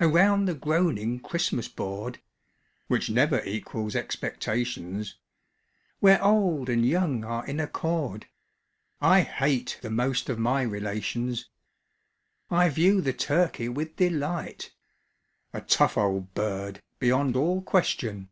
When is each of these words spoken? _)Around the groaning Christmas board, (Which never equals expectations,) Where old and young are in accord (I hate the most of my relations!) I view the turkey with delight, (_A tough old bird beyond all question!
_)Around 0.06 0.44
the 0.44 0.54
groaning 0.54 1.18
Christmas 1.18 1.66
board, 1.66 2.20
(Which 2.88 3.08
never 3.08 3.42
equals 3.46 3.96
expectations,) 3.96 5.16
Where 5.98 6.22
old 6.22 6.68
and 6.68 6.84
young 6.84 7.24
are 7.24 7.46
in 7.46 7.58
accord 7.58 8.26
(I 9.00 9.22
hate 9.22 9.78
the 9.80 9.88
most 9.90 10.28
of 10.28 10.38
my 10.38 10.60
relations!) 10.60 11.48
I 12.50 12.68
view 12.68 13.00
the 13.00 13.14
turkey 13.14 13.70
with 13.70 13.96
delight, 13.96 14.72
(_A 15.54 15.66
tough 15.66 15.96
old 15.96 16.34
bird 16.34 16.82
beyond 16.98 17.34
all 17.34 17.62
question! 17.62 18.28